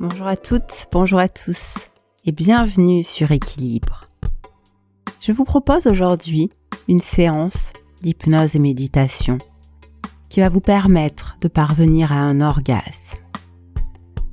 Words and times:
Bonjour 0.00 0.28
à 0.28 0.36
toutes, 0.38 0.86
bonjour 0.92 1.18
à 1.18 1.28
tous 1.28 1.74
et 2.24 2.32
bienvenue 2.32 3.04
sur 3.04 3.32
Équilibre. 3.32 4.08
Je 5.20 5.30
vous 5.30 5.44
propose 5.44 5.86
aujourd'hui 5.86 6.48
une 6.88 7.00
séance 7.00 7.74
d'hypnose 8.00 8.56
et 8.56 8.60
méditation 8.60 9.36
qui 10.30 10.40
va 10.40 10.48
vous 10.48 10.62
permettre 10.62 11.36
de 11.42 11.48
parvenir 11.48 12.12
à 12.12 12.14
un 12.14 12.40
orgasme, 12.40 13.18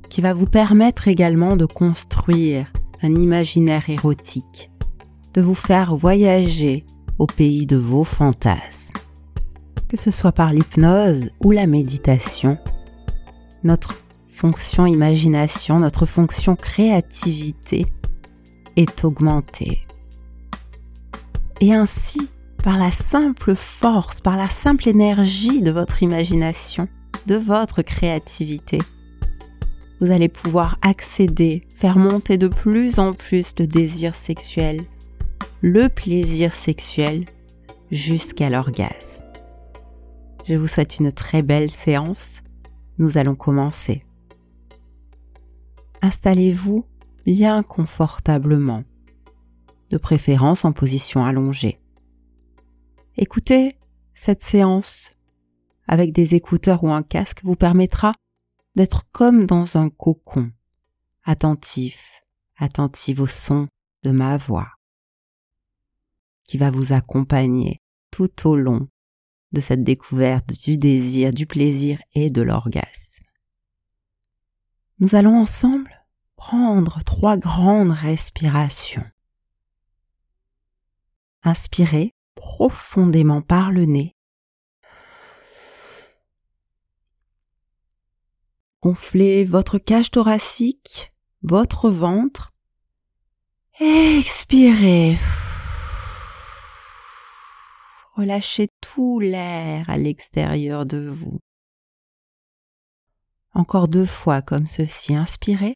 qui 0.08 0.22
va 0.22 0.32
vous 0.32 0.46
permettre 0.46 1.06
également 1.06 1.54
de 1.54 1.66
construire 1.66 2.72
un 3.02 3.14
imaginaire 3.14 3.90
érotique, 3.90 4.70
de 5.34 5.42
vous 5.42 5.54
faire 5.54 5.94
voyager 5.94 6.86
au 7.18 7.26
pays 7.26 7.66
de 7.66 7.76
vos 7.76 8.04
fantasmes. 8.04 8.94
Que 9.86 9.98
ce 9.98 10.10
soit 10.10 10.32
par 10.32 10.54
l'hypnose 10.54 11.28
ou 11.44 11.50
la 11.50 11.66
méditation, 11.66 12.56
notre 13.64 14.07
fonction 14.38 14.86
imagination, 14.86 15.80
notre 15.80 16.06
fonction 16.06 16.54
créativité 16.54 17.86
est 18.76 19.04
augmentée. 19.04 19.84
Et 21.60 21.74
ainsi, 21.74 22.28
par 22.62 22.78
la 22.78 22.92
simple 22.92 23.56
force, 23.56 24.20
par 24.20 24.36
la 24.36 24.48
simple 24.48 24.88
énergie 24.88 25.60
de 25.60 25.72
votre 25.72 26.04
imagination, 26.04 26.86
de 27.26 27.34
votre 27.34 27.82
créativité, 27.82 28.78
vous 30.00 30.12
allez 30.12 30.28
pouvoir 30.28 30.78
accéder, 30.82 31.66
faire 31.74 31.98
monter 31.98 32.38
de 32.38 32.46
plus 32.46 33.00
en 33.00 33.14
plus 33.14 33.54
le 33.58 33.66
désir 33.66 34.14
sexuel, 34.14 34.82
le 35.62 35.88
plaisir 35.88 36.52
sexuel, 36.52 37.24
jusqu'à 37.90 38.50
l'orgasme. 38.50 39.20
Je 40.46 40.54
vous 40.54 40.68
souhaite 40.68 41.00
une 41.00 41.10
très 41.10 41.42
belle 41.42 41.72
séance. 41.72 42.42
Nous 42.98 43.18
allons 43.18 43.34
commencer. 43.34 44.04
Installez-vous 46.02 46.84
bien 47.26 47.62
confortablement, 47.62 48.84
de 49.90 49.98
préférence 49.98 50.64
en 50.64 50.72
position 50.72 51.24
allongée. 51.24 51.80
Écoutez 53.16 53.76
cette 54.14 54.42
séance 54.42 55.10
avec 55.88 56.12
des 56.12 56.34
écouteurs 56.34 56.84
ou 56.84 56.90
un 56.90 57.02
casque 57.02 57.40
vous 57.42 57.56
permettra 57.56 58.12
d'être 58.76 59.10
comme 59.10 59.46
dans 59.46 59.76
un 59.76 59.90
cocon, 59.90 60.52
attentif, 61.24 62.22
attentif 62.56 63.18
au 63.18 63.26
son 63.26 63.68
de 64.04 64.10
ma 64.10 64.36
voix, 64.36 64.68
qui 66.44 66.58
va 66.58 66.70
vous 66.70 66.92
accompagner 66.92 67.80
tout 68.10 68.48
au 68.48 68.56
long 68.56 68.88
de 69.52 69.60
cette 69.60 69.82
découverte 69.82 70.52
du 70.64 70.76
désir, 70.76 71.32
du 71.32 71.46
plaisir 71.46 72.00
et 72.14 72.30
de 72.30 72.42
l'orgasme. 72.42 73.07
Nous 75.00 75.14
allons 75.14 75.38
ensemble 75.38 76.04
prendre 76.34 77.04
trois 77.04 77.36
grandes 77.36 77.92
respirations. 77.92 79.04
Inspirez 81.44 82.14
profondément 82.34 83.40
par 83.40 83.70
le 83.70 83.84
nez. 83.84 84.16
Gonflez 88.82 89.44
votre 89.44 89.78
cage 89.78 90.10
thoracique, 90.10 91.12
votre 91.42 91.90
ventre. 91.90 92.52
Expirez. 93.78 95.16
Relâchez 98.16 98.68
tout 98.80 99.20
l'air 99.20 99.88
à 99.88 99.96
l'extérieur 99.96 100.84
de 100.86 101.08
vous. 101.08 101.38
Encore 103.58 103.88
deux 103.88 104.06
fois 104.06 104.40
comme 104.40 104.68
ceci. 104.68 105.16
Inspirez. 105.16 105.74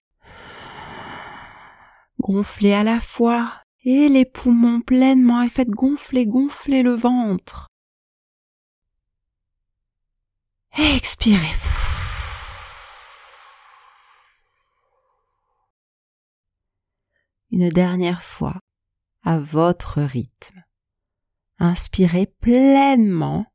Gonflez 2.21 2.73
à 2.75 2.85
la 2.85 3.01
fois 3.01 3.53
et 3.83 4.09
les 4.09 4.25
poumons 4.25 4.81
pleinement 4.81 5.43
et 5.43 5.49
faites 5.49 5.71
gonfler, 5.71 6.25
gonfler 6.25 6.85
le 6.85 6.95
ventre. 6.95 7.67
Expirez. 10.79 11.41
Une 17.51 17.69
dernière 17.69 18.23
fois 18.23 18.61
à 19.25 19.41
votre 19.41 20.01
rythme. 20.01 20.63
Inspirez 21.59 22.27
pleinement. 22.27 23.52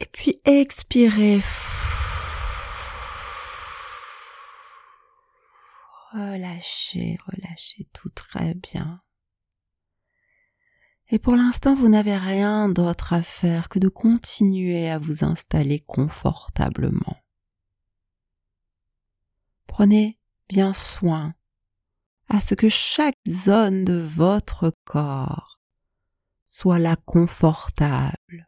Et 0.00 0.06
puis 0.06 0.40
expirez. 0.44 1.40
Relâchez, 6.12 7.18
relâchez 7.26 7.88
tout 7.92 8.08
très 8.10 8.54
bien. 8.54 9.00
Et 11.10 11.18
pour 11.18 11.36
l'instant, 11.36 11.74
vous 11.74 11.88
n'avez 11.88 12.16
rien 12.16 12.68
d'autre 12.68 13.12
à 13.12 13.22
faire 13.22 13.68
que 13.68 13.78
de 13.78 13.88
continuer 13.88 14.90
à 14.90 14.98
vous 14.98 15.24
installer 15.24 15.78
confortablement. 15.78 17.16
Prenez 19.66 20.18
bien 20.48 20.72
soin 20.72 21.34
à 22.28 22.40
ce 22.40 22.54
que 22.54 22.68
chaque 22.68 23.16
zone 23.28 23.84
de 23.84 23.98
votre 23.98 24.72
corps 24.84 25.60
soit 26.44 26.78
là 26.78 26.96
confortable, 26.96 28.47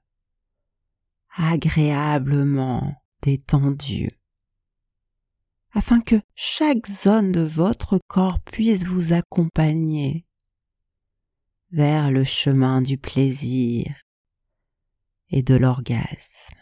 agréablement 1.36 2.94
détendue, 3.22 4.10
afin 5.72 6.00
que 6.00 6.20
chaque 6.34 6.86
zone 6.86 7.32
de 7.32 7.42
votre 7.42 7.98
corps 8.08 8.41
puisse 8.41 8.84
vous 8.84 9.12
accompagner 9.12 10.26
vers 11.70 12.10
le 12.10 12.24
chemin 12.24 12.82
du 12.82 12.98
plaisir 12.98 13.94
et 15.28 15.42
de 15.42 15.54
l'orgasme. 15.54 16.56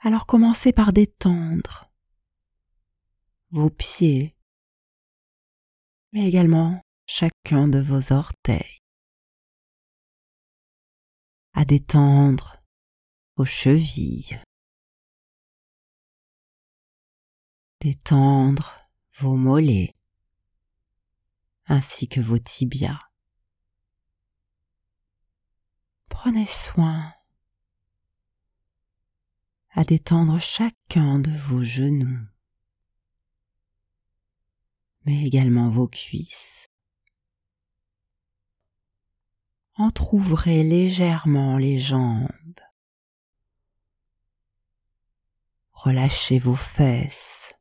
Alors 0.00 0.26
commencez 0.26 0.72
par 0.72 0.92
détendre 0.92 1.90
vos 3.50 3.70
pieds, 3.70 4.36
mais 6.12 6.26
également 6.26 6.80
chacun 7.06 7.68
de 7.68 7.78
vos 7.78 8.12
orteils, 8.12 8.79
à 11.52 11.64
détendre 11.64 12.62
vos 13.36 13.44
chevilles, 13.44 14.40
détendre 17.80 18.80
vos 19.18 19.36
mollets, 19.36 19.94
ainsi 21.66 22.08
que 22.08 22.20
vos 22.20 22.38
tibias. 22.38 23.00
Prenez 26.08 26.46
soin 26.46 27.14
à 29.70 29.84
détendre 29.84 30.40
chacun 30.40 31.18
de 31.18 31.30
vos 31.30 31.64
genoux 31.64 32.26
mais 35.04 35.26
également 35.26 35.68
vos 35.68 35.88
cuisses. 35.88 36.69
Entr'ouvrez 39.82 40.62
légèrement 40.62 41.56
les 41.56 41.78
jambes. 41.78 42.60
Relâchez 45.72 46.38
vos 46.38 46.54
fesses. 46.54 47.54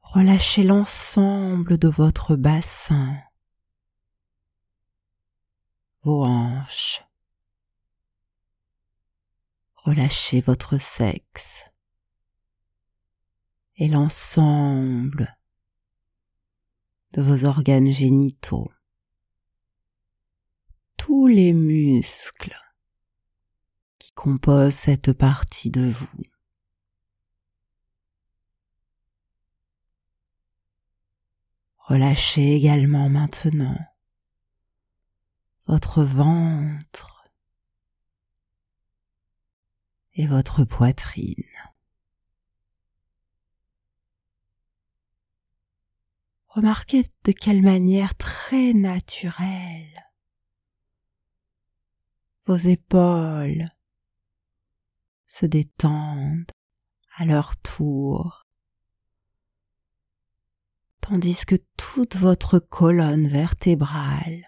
Relâchez 0.00 0.64
l'ensemble 0.64 1.78
de 1.78 1.86
votre 1.86 2.34
bassin, 2.34 3.16
vos 6.02 6.24
hanches. 6.24 7.04
Relâchez 9.76 10.40
votre 10.40 10.76
sexe 10.78 11.62
et 13.76 13.86
l'ensemble 13.86 15.38
de 17.12 17.22
vos 17.22 17.44
organes 17.44 17.92
génitaux, 17.92 18.68
tous 21.04 21.26
les 21.26 21.52
muscles 21.52 22.56
qui 23.98 24.12
composent 24.12 24.72
cette 24.72 25.12
partie 25.12 25.68
de 25.68 25.90
vous. 25.90 26.22
Relâchez 31.78 32.54
également 32.54 33.08
maintenant 33.08 33.76
votre 35.66 36.04
ventre 36.04 37.24
et 40.14 40.28
votre 40.28 40.62
poitrine. 40.62 41.34
Remarquez 46.46 47.10
de 47.24 47.32
quelle 47.32 47.62
manière 47.62 48.14
très 48.14 48.72
naturelle 48.72 50.11
vos 52.44 52.56
épaules 52.56 53.70
se 55.26 55.46
détendent 55.46 56.50
à 57.16 57.24
leur 57.24 57.56
tour, 57.56 58.46
tandis 61.00 61.44
que 61.46 61.56
toute 61.76 62.16
votre 62.16 62.58
colonne 62.58 63.28
vertébrale, 63.28 64.46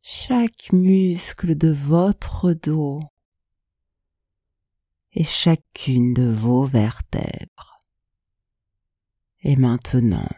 chaque 0.00 0.72
muscle 0.72 1.56
de 1.56 1.70
votre 1.70 2.52
dos 2.52 3.02
et 5.12 5.24
chacune 5.24 6.14
de 6.14 6.30
vos 6.32 6.64
vertèbres 6.64 7.80
est 9.42 9.56
maintenant 9.56 10.28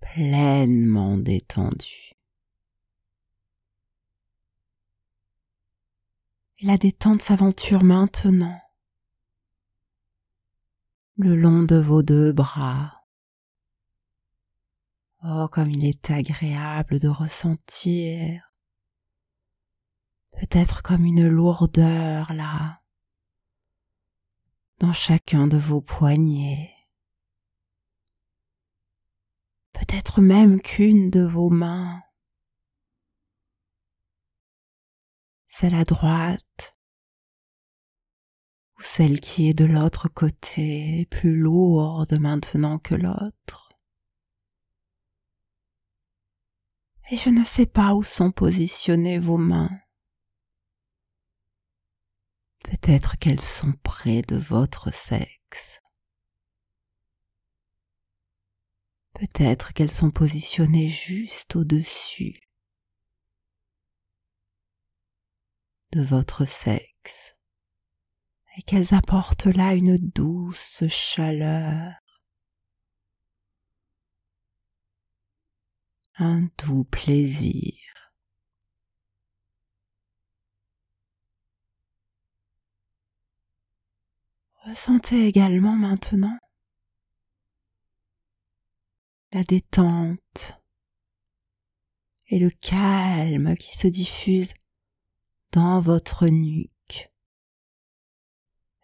pleinement 0.00 1.18
détendue. 1.18 2.19
La 6.62 6.76
détente 6.76 7.22
s'aventure 7.22 7.84
maintenant 7.84 8.60
le 11.16 11.34
long 11.36 11.62
de 11.62 11.76
vos 11.76 12.02
deux 12.02 12.32
bras. 12.32 13.04
Oh, 15.22 15.48
comme 15.52 15.70
il 15.70 15.84
est 15.84 16.10
agréable 16.10 16.98
de 16.98 17.08
ressentir 17.08 18.50
peut-être 20.32 20.82
comme 20.82 21.04
une 21.04 21.28
lourdeur 21.28 22.32
là 22.32 22.80
dans 24.78 24.94
chacun 24.94 25.46
de 25.46 25.58
vos 25.58 25.82
poignets. 25.82 26.72
Peut-être 29.72 30.22
même 30.22 30.60
qu'une 30.62 31.10
de 31.10 31.22
vos 31.22 31.50
mains 31.50 32.02
celle 35.60 35.74
à 35.74 35.84
droite 35.84 36.74
ou 38.78 38.82
celle 38.82 39.20
qui 39.20 39.50
est 39.50 39.52
de 39.52 39.66
l'autre 39.66 40.08
côté 40.08 41.06
plus 41.10 41.36
lourde 41.36 42.18
maintenant 42.18 42.78
que 42.78 42.94
l'autre. 42.94 43.70
Et 47.10 47.18
je 47.18 47.28
ne 47.28 47.44
sais 47.44 47.66
pas 47.66 47.94
où 47.94 48.02
sont 48.02 48.30
positionnées 48.30 49.18
vos 49.18 49.36
mains. 49.36 49.82
Peut-être 52.64 53.18
qu'elles 53.18 53.42
sont 53.42 53.74
près 53.82 54.22
de 54.22 54.36
votre 54.36 54.94
sexe. 54.94 55.82
Peut-être 59.12 59.74
qu'elles 59.74 59.90
sont 59.90 60.10
positionnées 60.10 60.88
juste 60.88 61.54
au-dessus 61.54 62.49
de 65.92 66.02
votre 66.02 66.44
sexe 66.44 67.34
et 68.56 68.62
qu'elles 68.62 68.94
apportent 68.94 69.46
là 69.46 69.74
une 69.74 69.96
douce 69.96 70.84
chaleur, 70.88 71.94
un 76.16 76.48
doux 76.58 76.84
plaisir. 76.84 77.74
Ressentez 84.64 85.26
également 85.26 85.74
maintenant 85.74 86.38
la 89.32 89.42
détente 89.42 90.60
et 92.28 92.38
le 92.38 92.50
calme 92.50 93.56
qui 93.56 93.76
se 93.76 93.86
diffuse 93.86 94.52
dans 95.52 95.80
votre 95.80 96.28
nuque. 96.28 97.10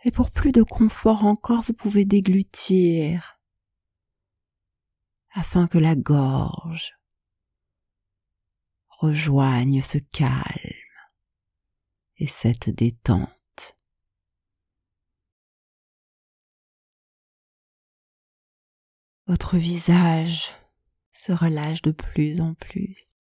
Et 0.05 0.11
pour 0.11 0.31
plus 0.31 0.53
de 0.53 0.63
confort 0.63 1.25
encore, 1.25 1.63
vous 1.63 1.75
pouvez 1.75 2.05
déglutir 2.05 3.41
afin 5.35 5.67
que 5.67 5.79
la 5.79 5.95
gorge 5.95 6.95
rejoigne 8.89 9.81
ce 9.81 9.99
calme 9.99 10.45
et 12.17 12.27
cette 12.27 12.71
détente. 12.71 13.31
Votre 19.27 19.57
visage 19.57 20.55
se 21.11 21.33
relâche 21.33 21.83
de 21.83 21.91
plus 21.91 22.41
en 22.41 22.55
plus. 22.55 23.17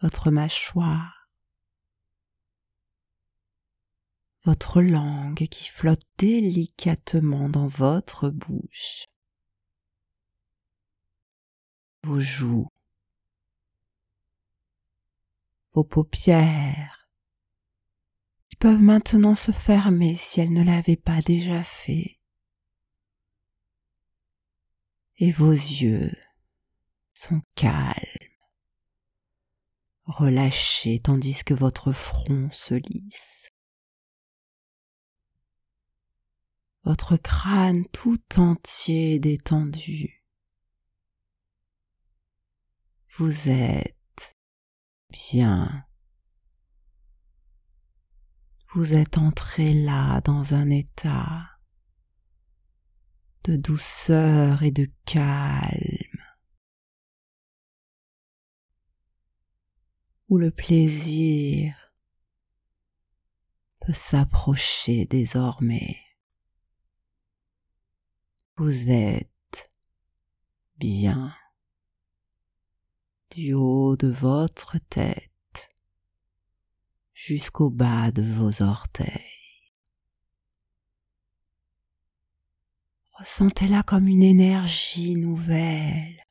Votre 0.00 0.30
mâchoire 0.30 1.15
votre 4.46 4.80
langue 4.80 5.48
qui 5.48 5.68
flotte 5.68 6.04
délicatement 6.18 7.48
dans 7.48 7.66
votre 7.66 8.30
bouche, 8.30 9.06
vos 12.04 12.20
joues, 12.20 12.68
vos 15.72 15.82
paupières, 15.82 17.08
qui 18.48 18.54
peuvent 18.54 18.80
maintenant 18.80 19.34
se 19.34 19.50
fermer 19.50 20.14
si 20.14 20.40
elles 20.40 20.52
ne 20.52 20.62
l'avaient 20.62 20.94
pas 20.94 21.20
déjà 21.22 21.64
fait, 21.64 22.20
et 25.16 25.32
vos 25.32 25.50
yeux 25.50 26.16
sont 27.14 27.42
calmes, 27.56 27.96
relâchés 30.04 31.00
tandis 31.02 31.42
que 31.42 31.54
votre 31.54 31.90
front 31.90 32.48
se 32.52 32.74
lisse. 32.74 33.50
Votre 36.86 37.16
crâne 37.16 37.84
tout 37.88 38.22
entier 38.36 39.18
détendu. 39.18 40.24
Vous 43.16 43.48
êtes 43.48 44.36
bien. 45.10 45.84
Vous 48.72 48.94
êtes 48.94 49.18
entré 49.18 49.74
là 49.74 50.20
dans 50.20 50.54
un 50.54 50.70
état 50.70 51.50
de 53.42 53.56
douceur 53.56 54.62
et 54.62 54.70
de 54.70 54.86
calme, 55.06 56.22
où 60.28 60.38
le 60.38 60.52
plaisir 60.52 61.74
peut 63.80 63.92
s'approcher 63.92 65.06
désormais. 65.06 66.05
Vous 68.58 68.90
êtes 68.90 69.70
bien 70.78 71.34
du 73.30 73.52
haut 73.52 73.96
de 73.98 74.08
votre 74.08 74.78
tête 74.78 75.68
jusqu'au 77.12 77.68
bas 77.68 78.10
de 78.12 78.22
vos 78.22 78.62
orteils. 78.62 79.74
Ressentez-la 83.18 83.82
comme 83.82 84.08
une 84.08 84.22
énergie 84.22 85.16
nouvelle 85.16 86.24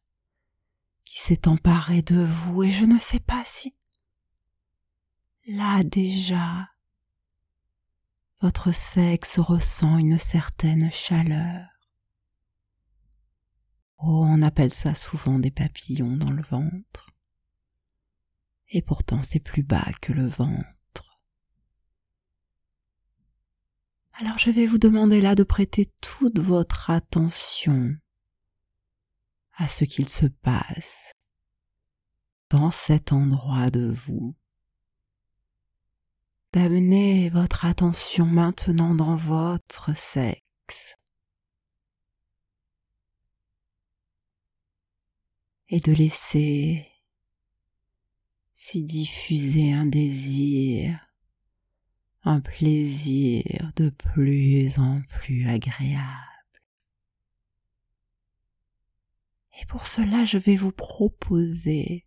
qui 1.03 1.21
s'est 1.21 1.47
emparée 1.47 2.01
de 2.01 2.23
vous 2.23 2.63
et 2.63 2.71
je 2.71 2.85
ne 2.85 2.97
sais 2.97 3.19
pas 3.19 3.43
si 3.45 3.75
là 5.45 5.83
déjà 5.83 6.71
votre 8.41 8.71
sexe 8.71 9.37
ressent 9.37 9.99
une 9.99 10.17
certaine 10.17 10.89
chaleur. 10.89 11.74
Oh, 14.07 14.23
on 14.23 14.43
appelle 14.43 14.71
ça 14.71 14.93
souvent 14.93 15.39
des 15.39 15.49
papillons 15.49 16.15
dans 16.15 16.31
le 16.31 16.43
ventre. 16.43 17.09
Et 18.69 18.83
pourtant 18.83 19.23
c'est 19.23 19.39
plus 19.39 19.63
bas 19.63 19.91
que 19.99 20.13
le 20.13 20.27
ventre. 20.27 21.19
Alors 24.13 24.37
je 24.37 24.51
vais 24.51 24.67
vous 24.67 24.77
demander 24.77 25.21
là 25.21 25.33
de 25.33 25.43
prêter 25.43 25.91
toute 26.01 26.37
votre 26.37 26.91
attention 26.91 27.95
à 29.55 29.67
ce 29.67 29.85
qu'il 29.85 30.07
se 30.07 30.27
passe 30.27 31.13
dans 32.51 32.69
cet 32.69 33.11
endroit 33.11 33.71
de 33.71 33.91
vous. 34.05 34.35
D'amener 36.53 37.29
votre 37.29 37.65
attention 37.65 38.27
maintenant 38.27 38.93
dans 38.93 39.15
votre 39.15 39.97
sexe. 39.97 40.95
Et 45.69 45.79
de 45.79 45.91
laisser 45.91 46.87
s'y 48.53 48.83
diffuser 48.83 49.73
un 49.73 49.85
désir, 49.85 50.99
un 52.23 52.39
plaisir 52.39 53.71
de 53.75 53.89
plus 53.89 54.79
en 54.79 55.01
plus 55.09 55.47
agréable. 55.47 56.35
Et 59.61 59.65
pour 59.67 59.87
cela, 59.87 60.25
je 60.25 60.37
vais 60.37 60.55
vous 60.55 60.71
proposer 60.71 62.05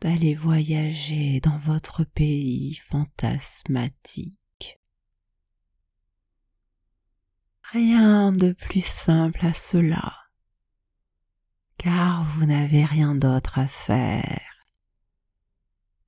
d'aller 0.00 0.34
voyager 0.34 1.40
dans 1.40 1.58
votre 1.58 2.04
pays 2.04 2.74
fantasmatique. 2.76 4.38
Rien 7.62 8.32
de 8.32 8.52
plus 8.52 8.84
simple 8.84 9.44
à 9.44 9.52
cela, 9.52 10.17
car 11.78 12.24
vous 12.24 12.44
n'avez 12.44 12.84
rien 12.84 13.14
d'autre 13.14 13.58
à 13.58 13.68
faire 13.68 14.66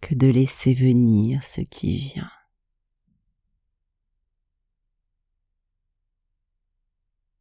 que 0.00 0.14
de 0.14 0.26
laisser 0.26 0.74
venir 0.74 1.44
ce 1.44 1.60
qui 1.60 1.96
vient. 1.96 2.30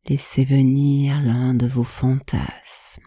Laissez 0.05 0.45
venir 0.45 1.19
l'un 1.21 1.53
de 1.53 1.67
vos 1.67 1.83
fantasmes. 1.83 3.03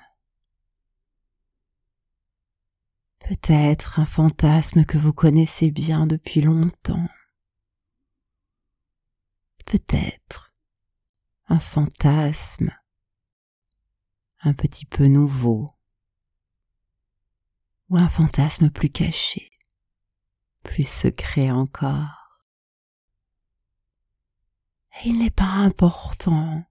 Peut-être 3.21 4.00
un 4.00 4.05
fantasme 4.05 4.85
que 4.85 4.99
vous 4.99 5.12
connaissez 5.12 5.71
bien 5.71 6.07
depuis 6.07 6.41
longtemps. 6.41 7.09
Peut-être 9.64 10.52
un 11.49 11.59
fantasme 11.59 12.73
un 14.43 14.53
petit 14.53 14.85
peu 14.85 15.07
nouveau. 15.07 15.75
Ou 17.89 17.97
un 17.97 18.09
fantasme 18.09 18.71
plus 18.71 18.91
caché, 18.91 19.51
plus 20.63 20.89
secret 20.89 21.51
encore. 21.51 22.41
Et 25.05 25.09
il 25.09 25.19
n'est 25.19 25.31
pas 25.31 25.45
important. 25.45 26.65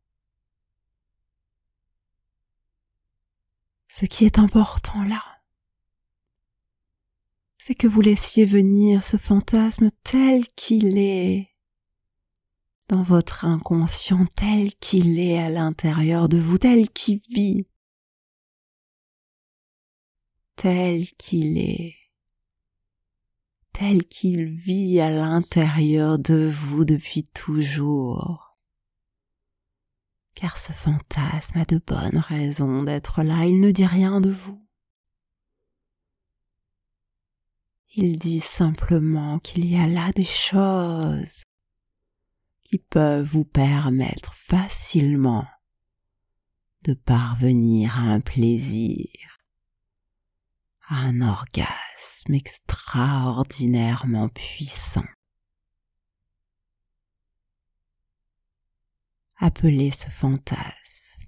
Ce 3.88 4.06
qui 4.06 4.26
est 4.26 4.40
important 4.40 5.04
là, 5.04 5.24
c'est 7.58 7.76
que 7.76 7.88
vous 7.88 8.02
laissiez 8.02 8.46
venir 8.46 9.04
ce 9.04 9.18
fantasme 9.18 9.90
tel 10.04 10.48
qu'il 10.56 10.98
est 10.98 11.51
dans 12.92 13.04
votre 13.04 13.46
inconscient, 13.46 14.26
tel 14.36 14.76
qu'il 14.76 15.18
est 15.18 15.40
à 15.40 15.48
l'intérieur 15.48 16.28
de 16.28 16.38
vous, 16.38 16.58
tel 16.58 16.90
qu'il 16.90 17.22
vit, 17.30 17.66
tel 20.58 21.08
qu'il 21.14 21.58
est, 21.58 21.96
tel 23.72 24.04
qu'il 24.04 24.44
vit 24.44 25.00
à 25.00 25.10
l'intérieur 25.10 26.20
de 26.20 26.50
vous 26.54 26.84
depuis 26.84 27.24
toujours. 27.24 28.58
Car 30.36 30.58
ce 30.58 30.74
fantasme 30.74 31.60
a 31.60 31.64
de 31.64 31.78
bonnes 31.78 32.20
raisons 32.20 32.84
d'être 32.84 33.24
là, 33.24 33.46
il 33.46 33.62
ne 33.62 33.72
dit 33.72 33.86
rien 33.86 34.20
de 34.20 34.32
vous. 34.32 34.62
Il 37.96 38.18
dit 38.18 38.42
simplement 38.42 39.40
qu'il 39.40 39.66
y 39.66 39.78
a 39.78 39.88
là 39.88 40.12
des 40.12 40.26
choses 40.26 41.46
qui 42.72 42.80
peuvent 42.80 43.26
vous 43.26 43.44
permettre 43.44 44.34
facilement 44.34 45.46
de 46.84 46.94
parvenir 46.94 48.00
à 48.00 48.04
un 48.04 48.22
plaisir, 48.22 49.10
à 50.88 51.00
un 51.00 51.20
orgasme 51.20 52.34
extraordinairement 52.34 54.30
puissant. 54.30 55.04
Appelez 59.36 59.92
ce 59.92 60.10
fantasme. 60.10 61.28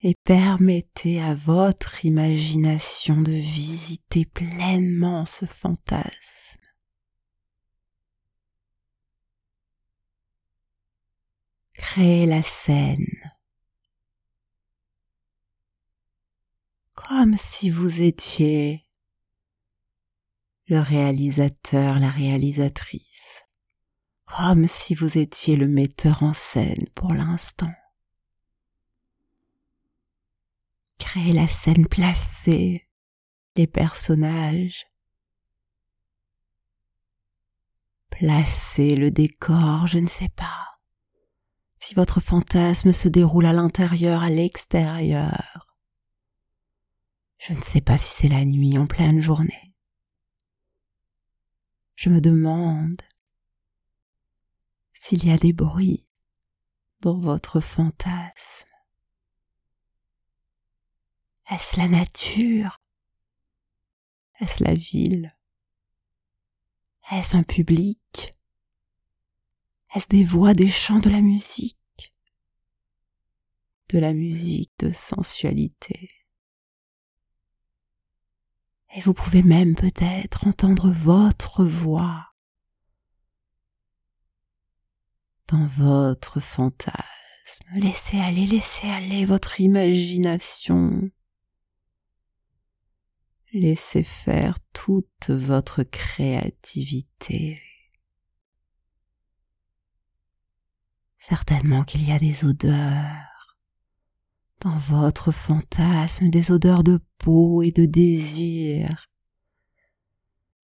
Et 0.00 0.16
permettez 0.24 1.22
à 1.22 1.34
votre 1.34 2.04
imagination 2.04 3.20
de 3.20 3.30
visiter 3.30 4.26
pleinement 4.26 5.26
ce 5.26 5.46
fantasme. 5.46 6.61
Créez 11.82 12.26
la 12.26 12.42
scène 12.44 13.34
comme 16.94 17.36
si 17.36 17.70
vous 17.70 18.00
étiez 18.00 18.86
le 20.68 20.78
réalisateur, 20.80 21.98
la 21.98 22.08
réalisatrice 22.08 23.42
comme 24.24 24.66
si 24.68 24.94
vous 24.94 25.18
étiez 25.18 25.56
le 25.56 25.66
metteur 25.66 26.22
en 26.22 26.32
scène 26.32 26.88
pour 26.94 27.12
l'instant. 27.12 27.74
Créez 30.98 31.34
la 31.34 31.48
scène 31.48 31.88
placée, 31.88 32.88
les 33.56 33.66
personnages. 33.66 34.86
Placez 38.08 38.94
le 38.94 39.10
décor, 39.10 39.88
je 39.88 39.98
ne 39.98 40.08
sais 40.08 40.30
pas. 40.30 40.61
Votre 41.94 42.20
fantasme 42.20 42.92
se 42.92 43.08
déroule 43.08 43.44
à 43.44 43.52
l'intérieur, 43.52 44.22
à 44.22 44.30
l'extérieur. 44.30 45.76
Je 47.38 47.52
ne 47.52 47.60
sais 47.60 47.82
pas 47.82 47.98
si 47.98 48.06
c'est 48.06 48.28
la 48.28 48.44
nuit 48.44 48.78
en 48.78 48.86
pleine 48.86 49.20
journée. 49.20 49.74
Je 51.96 52.08
me 52.08 52.20
demande 52.20 53.02
s'il 54.94 55.26
y 55.26 55.32
a 55.32 55.36
des 55.36 55.52
bruits 55.52 56.08
dans 57.00 57.18
votre 57.18 57.60
fantasme. 57.60 58.68
Est-ce 61.50 61.78
la 61.78 61.88
nature? 61.88 62.80
Est-ce 64.40 64.64
la 64.64 64.74
ville? 64.74 65.36
Est-ce 67.10 67.36
un 67.36 67.42
public? 67.42 68.34
Est-ce 69.94 70.08
des 70.08 70.24
voix, 70.24 70.54
des 70.54 70.68
chants, 70.68 71.00
de 71.00 71.10
la 71.10 71.20
musique? 71.20 71.76
De 73.92 73.98
la 73.98 74.14
musique 74.14 74.72
de 74.78 74.90
sensualité 74.90 76.08
Et 78.94 79.00
vous 79.02 79.12
pouvez 79.12 79.42
même 79.42 79.74
peut-être 79.74 80.46
entendre 80.46 80.90
votre 80.90 81.62
voix 81.62 82.32
dans 85.48 85.66
votre 85.66 86.40
fantasme. 86.40 87.02
Laissez 87.74 88.18
aller, 88.18 88.46
laissez 88.46 88.88
aller 88.88 89.26
votre 89.26 89.60
imagination. 89.60 91.10
Laissez 93.52 94.02
faire 94.02 94.56
toute 94.72 95.28
votre 95.28 95.82
créativité. 95.82 97.60
Certainement 101.18 101.84
qu'il 101.84 102.08
y 102.08 102.12
a 102.12 102.18
des 102.18 102.46
odeurs 102.46 103.31
dans 104.62 104.78
votre 104.78 105.32
fantasme, 105.32 106.28
des 106.28 106.52
odeurs 106.52 106.84
de 106.84 107.00
peau 107.18 107.62
et 107.62 107.72
de 107.72 107.84
désir, 107.84 109.08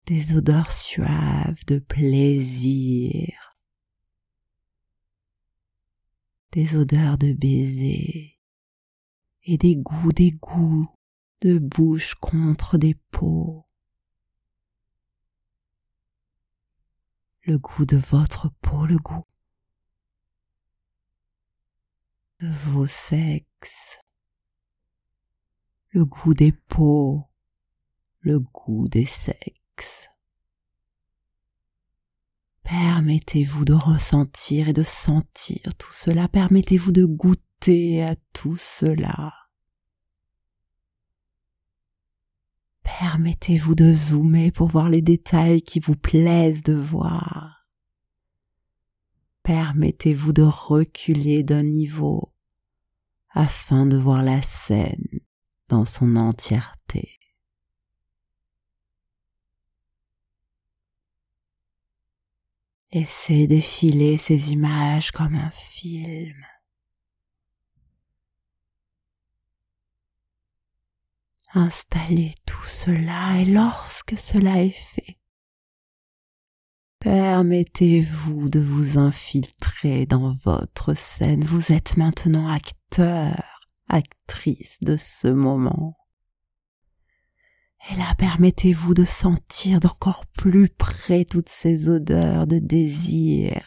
des 0.04 0.36
odeurs 0.36 0.70
suaves 0.70 1.64
de 1.66 1.78
plaisir, 1.78 3.56
des 6.52 6.76
odeurs 6.76 7.16
de 7.16 7.32
baiser 7.32 8.38
et 9.44 9.56
des 9.56 9.76
goûts, 9.76 10.12
des 10.12 10.32
goûts 10.32 10.90
de 11.40 11.58
bouche 11.58 12.14
contre 12.16 12.76
des 12.76 12.96
peaux. 13.10 13.66
Le 17.42 17.58
goût 17.58 17.86
de 17.86 17.96
votre 17.96 18.50
peau, 18.60 18.84
le 18.84 18.98
goût 18.98 19.24
vos 22.40 22.86
sexes, 22.86 23.98
le 25.90 26.04
goût 26.04 26.34
des 26.34 26.52
peaux, 26.52 27.24
le 28.20 28.40
goût 28.40 28.86
des 28.88 29.06
sexes. 29.06 30.08
Permettez-vous 32.62 33.64
de 33.64 33.72
ressentir 33.72 34.68
et 34.68 34.72
de 34.72 34.82
sentir 34.82 35.74
tout 35.78 35.92
cela. 35.92 36.28
Permettez-vous 36.28 36.92
de 36.92 37.04
goûter 37.04 38.02
à 38.02 38.16
tout 38.32 38.56
cela. 38.56 39.32
Permettez-vous 42.82 43.74
de 43.74 43.92
zoomer 43.92 44.50
pour 44.50 44.68
voir 44.68 44.88
les 44.88 45.02
détails 45.02 45.62
qui 45.62 45.80
vous 45.80 45.96
plaisent 45.96 46.62
de 46.64 46.74
voir. 46.74 47.55
Permettez-vous 49.46 50.32
de 50.32 50.42
reculer 50.42 51.44
d'un 51.44 51.62
niveau 51.62 52.32
afin 53.30 53.86
de 53.86 53.96
voir 53.96 54.24
la 54.24 54.42
scène 54.42 55.20
dans 55.68 55.84
son 55.84 56.16
entièreté. 56.16 57.20
Laissez 62.90 63.46
défiler 63.46 64.16
ces 64.16 64.52
images 64.52 65.12
comme 65.12 65.36
un 65.36 65.52
film. 65.52 66.44
Installez 71.54 72.34
tout 72.46 72.64
cela 72.64 73.40
et 73.40 73.44
lorsque 73.44 74.18
cela 74.18 74.64
est 74.64 74.70
fait, 74.70 75.20
permettez-vous 77.00 78.48
de 78.48 78.60
vous 78.60 78.98
infiltrer 78.98 80.06
dans 80.06 80.32
votre 80.32 80.94
scène. 80.94 81.44
Vous 81.44 81.72
êtes 81.72 81.96
maintenant 81.96 82.48
acteur, 82.48 83.42
actrice 83.88 84.78
de 84.80 84.96
ce 84.96 85.28
moment. 85.28 85.96
Et 87.90 87.96
là, 87.96 88.14
permettez-vous 88.18 88.94
de 88.94 89.04
sentir 89.04 89.78
d'encore 89.78 90.26
plus 90.26 90.68
près 90.68 91.24
toutes 91.24 91.48
ces 91.48 91.88
odeurs 91.88 92.46
de 92.46 92.58
désir, 92.58 93.62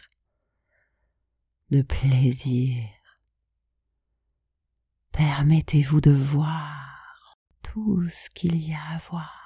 de 1.70 1.80
plaisir. 1.80 2.84
Permettez-vous 5.12 6.00
de 6.02 6.12
voir 6.12 7.38
tout 7.62 8.04
ce 8.06 8.28
qu'il 8.30 8.56
y 8.56 8.74
a 8.74 8.94
à 8.94 8.98
voir. 8.98 9.39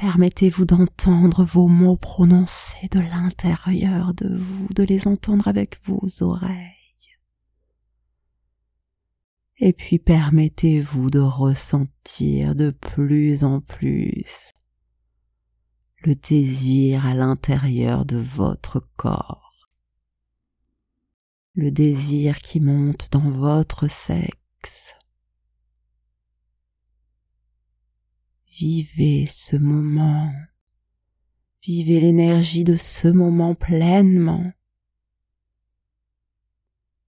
Permettez-vous 0.00 0.64
d'entendre 0.64 1.44
vos 1.44 1.68
mots 1.68 1.98
prononcés 1.98 2.88
de 2.90 3.00
l'intérieur 3.00 4.14
de 4.14 4.34
vous, 4.34 4.66
de 4.72 4.82
les 4.82 5.06
entendre 5.06 5.46
avec 5.46 5.78
vos 5.84 6.22
oreilles. 6.22 6.72
Et 9.58 9.74
puis 9.74 9.98
permettez-vous 9.98 11.10
de 11.10 11.18
ressentir 11.18 12.54
de 12.54 12.70
plus 12.70 13.44
en 13.44 13.60
plus 13.60 14.54
le 15.98 16.14
désir 16.14 17.04
à 17.04 17.12
l'intérieur 17.12 18.06
de 18.06 18.16
votre 18.16 18.88
corps. 18.96 19.68
Le 21.52 21.70
désir 21.70 22.38
qui 22.38 22.60
monte 22.60 23.10
dans 23.12 23.30
votre 23.30 23.86
sexe. 23.86 24.94
Vivez 28.60 29.24
ce 29.24 29.56
moment. 29.56 30.30
Vivez 31.62 31.98
l'énergie 31.98 32.62
de 32.62 32.76
ce 32.76 33.08
moment 33.08 33.54
pleinement. 33.54 34.52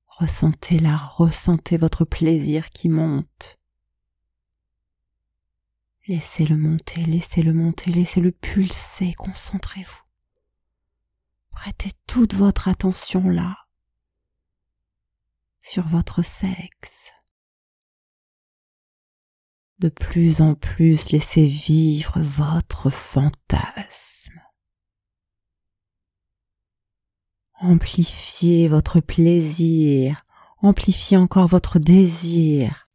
Ressentez-la, 0.06 0.96
ressentez 0.96 1.76
votre 1.76 2.06
plaisir 2.06 2.70
qui 2.70 2.88
monte. 2.88 3.58
Laissez-le 6.08 6.56
monter, 6.56 7.04
laissez-le 7.04 7.52
monter, 7.52 7.92
laissez-le 7.92 8.32
pulser, 8.32 9.12
concentrez-vous. 9.12 10.04
Prêtez 11.50 11.90
toute 12.06 12.32
votre 12.32 12.68
attention 12.68 13.28
là, 13.28 13.58
sur 15.60 15.86
votre 15.86 16.22
sexe. 16.22 17.12
De 19.82 19.88
plus 19.88 20.40
en 20.40 20.54
plus, 20.54 21.10
laissez 21.10 21.42
vivre 21.42 22.20
votre 22.20 22.88
fantasme. 22.88 24.40
Amplifiez 27.60 28.68
votre 28.68 29.00
plaisir, 29.00 30.24
amplifiez 30.58 31.16
encore 31.16 31.48
votre 31.48 31.80
désir. 31.80 32.88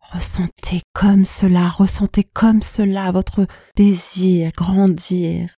Ressentez 0.00 0.80
comme 0.94 1.26
cela, 1.26 1.68
ressentez 1.68 2.24
comme 2.24 2.62
cela 2.62 3.12
votre 3.12 3.46
désir 3.74 4.52
grandir, 4.52 5.54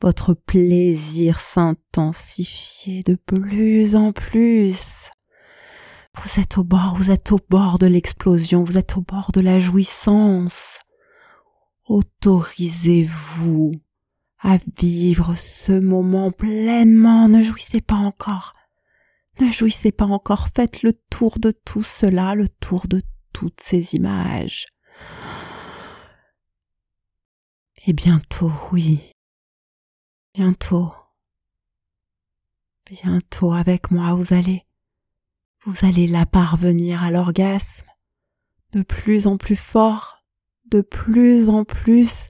votre 0.00 0.32
plaisir 0.32 1.40
s'intensifier 1.40 3.02
de 3.02 3.16
plus 3.16 3.96
en 3.96 4.12
plus. 4.12 5.10
Vous 6.20 6.40
êtes 6.40 6.58
au 6.58 6.64
bord, 6.64 6.96
vous 6.96 7.10
êtes 7.10 7.32
au 7.32 7.40
bord 7.48 7.78
de 7.78 7.86
l'explosion, 7.86 8.64
vous 8.64 8.76
êtes 8.78 8.96
au 8.96 9.00
bord 9.00 9.32
de 9.32 9.40
la 9.40 9.58
jouissance. 9.58 10.78
Autorisez-vous 11.86 13.72
à 14.38 14.58
vivre 14.78 15.34
ce 15.34 15.72
moment 15.72 16.30
pleinement. 16.30 17.28
Ne 17.28 17.42
jouissez 17.42 17.80
pas 17.80 17.96
encore. 17.96 18.54
Ne 19.40 19.50
jouissez 19.50 19.92
pas 19.92 20.04
encore. 20.04 20.48
Faites 20.54 20.82
le 20.82 20.92
tour 20.92 21.38
de 21.38 21.50
tout 21.50 21.82
cela, 21.82 22.34
le 22.34 22.48
tour 22.48 22.86
de 22.88 23.02
toutes 23.32 23.60
ces 23.60 23.94
images. 23.94 24.66
Et 27.86 27.92
bientôt, 27.92 28.52
oui. 28.70 29.12
Bientôt. 30.34 30.92
Bientôt 32.86 33.52
avec 33.52 33.90
moi, 33.90 34.14
vous 34.14 34.34
allez, 34.34 34.64
vous 35.64 35.86
allez 35.86 36.06
la 36.06 36.26
parvenir 36.26 37.02
à 37.02 37.10
l'orgasme 37.10 37.86
de 38.72 38.82
plus 38.82 39.26
en 39.26 39.36
plus 39.36 39.56
fort, 39.56 40.24
de 40.66 40.80
plus 40.80 41.48
en 41.48 41.64
plus 41.64 42.28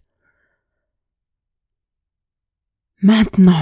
Maintenant. 3.03 3.53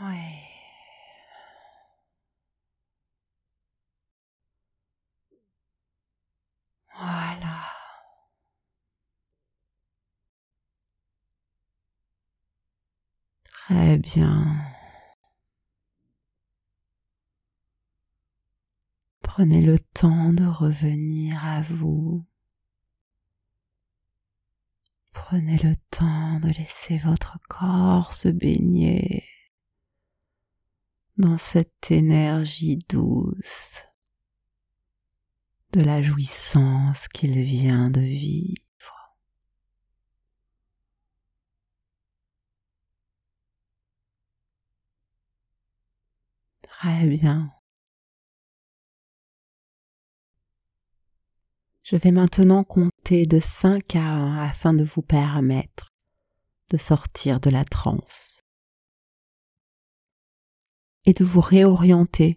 Ouais. 0.00 0.45
Très 13.64 13.96
bien. 13.98 14.64
Prenez 19.22 19.60
le 19.60 19.78
temps 19.78 20.32
de 20.32 20.44
revenir 20.44 21.44
à 21.44 21.62
vous. 21.62 22.24
Prenez 25.12 25.56
le 25.58 25.74
temps 25.90 26.38
de 26.38 26.48
laisser 26.48 26.98
votre 26.98 27.38
corps 27.48 28.14
se 28.14 28.28
baigner 28.28 29.24
dans 31.16 31.38
cette 31.38 31.90
énergie 31.90 32.78
douce 32.88 33.82
de 35.72 35.80
la 35.80 36.02
jouissance 36.02 37.08
qu'il 37.08 37.40
vient 37.42 37.90
de 37.90 38.00
vivre. 38.00 38.65
Très 46.78 47.06
bien. 47.06 47.50
Je 51.82 51.96
vais 51.96 52.10
maintenant 52.10 52.64
compter 52.64 53.24
de 53.24 53.40
5 53.40 53.96
à 53.96 54.00
1 54.00 54.38
afin 54.44 54.74
de 54.74 54.84
vous 54.84 55.00
permettre 55.00 55.94
de 56.70 56.76
sortir 56.76 57.40
de 57.40 57.48
la 57.48 57.64
transe 57.64 58.42
et 61.06 61.14
de 61.14 61.24
vous 61.24 61.40
réorienter 61.40 62.36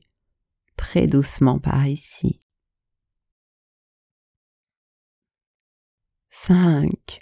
très 0.77 1.05
doucement 1.05 1.59
par 1.59 1.85
ici. 1.85 2.41
5. 6.29 7.19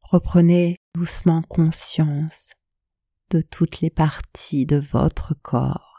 Reprenez 0.00 0.76
doucement 0.94 1.42
conscience 1.42 2.54
de 3.28 3.42
toutes 3.42 3.82
les 3.82 3.90
parties 3.90 4.64
de 4.64 4.76
votre 4.76 5.34
corps. 5.42 5.89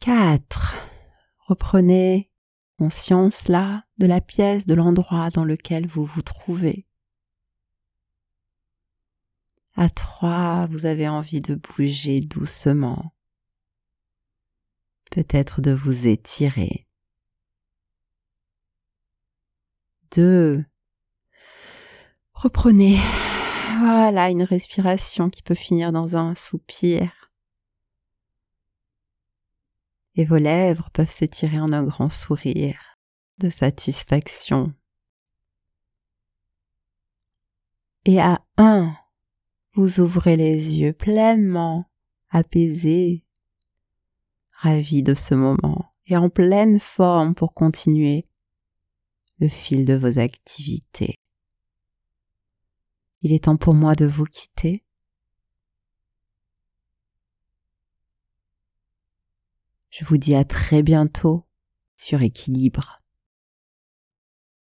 4. 0.00 0.74
Reprenez 1.40 2.30
conscience 2.78 3.48
là 3.48 3.84
de 3.98 4.06
la 4.06 4.22
pièce, 4.22 4.64
de 4.64 4.72
l'endroit 4.72 5.28
dans 5.28 5.44
lequel 5.44 5.86
vous 5.86 6.06
vous 6.06 6.22
trouvez. 6.22 6.86
À 9.74 9.90
trois, 9.90 10.66
vous 10.66 10.86
avez 10.86 11.06
envie 11.06 11.42
de 11.42 11.54
bouger 11.54 12.20
doucement, 12.20 13.12
peut-être 15.10 15.60
de 15.60 15.72
vous 15.72 16.06
étirer. 16.06 16.86
Deux, 20.12 20.64
reprenez, 22.32 22.98
voilà 23.78 24.30
une 24.30 24.42
respiration 24.44 25.28
qui 25.28 25.42
peut 25.42 25.54
finir 25.54 25.92
dans 25.92 26.16
un 26.16 26.34
soupir 26.34 27.19
et 30.20 30.24
vos 30.26 30.36
lèvres 30.36 30.90
peuvent 30.90 31.10
s'étirer 31.10 31.58
en 31.58 31.72
un 31.72 31.82
grand 31.82 32.10
sourire 32.10 32.98
de 33.38 33.48
satisfaction. 33.48 34.74
Et 38.04 38.20
à 38.20 38.44
un, 38.58 38.94
vous 39.72 40.00
ouvrez 40.00 40.36
les 40.36 40.78
yeux 40.78 40.92
pleinement 40.92 41.90
apaisés, 42.28 43.24
ravis 44.52 45.02
de 45.02 45.14
ce 45.14 45.34
moment 45.34 45.94
et 46.04 46.18
en 46.18 46.28
pleine 46.28 46.78
forme 46.78 47.34
pour 47.34 47.54
continuer 47.54 48.26
le 49.38 49.48
fil 49.48 49.86
de 49.86 49.94
vos 49.94 50.18
activités. 50.18 51.14
Il 53.22 53.32
est 53.32 53.44
temps 53.44 53.56
pour 53.56 53.74
moi 53.74 53.94
de 53.94 54.04
vous 54.04 54.24
quitter. 54.24 54.84
Je 59.90 60.04
vous 60.04 60.18
dis 60.18 60.36
à 60.36 60.44
très 60.44 60.82
bientôt 60.82 61.44
sur 61.96 62.22
équilibre. 62.22 62.99